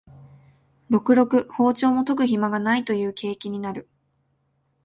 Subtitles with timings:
[0.89, 3.87] ろくろく庖丁も研ぐひまがないという景気になる